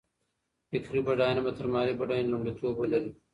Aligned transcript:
فکري 0.69 1.01
بډاينه 1.07 1.41
به 1.45 1.51
تر 1.57 1.65
مالي 1.73 1.93
بډاينې 1.99 2.29
لومړيتوب 2.31 2.73
ولري. 2.77 3.11